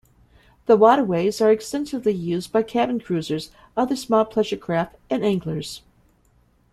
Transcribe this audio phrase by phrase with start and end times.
[0.65, 5.83] The waterways are extensively used by cabin cruisers, other small pleasure craft and anglers.